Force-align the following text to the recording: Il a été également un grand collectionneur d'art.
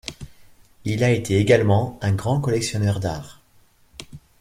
Il 0.83 1.03
a 1.03 1.11
été 1.11 1.37
également 1.37 1.99
un 2.01 2.13
grand 2.13 2.39
collectionneur 2.41 2.99
d'art. 2.99 3.43